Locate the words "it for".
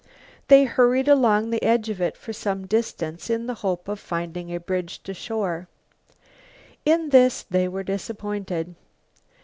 2.01-2.33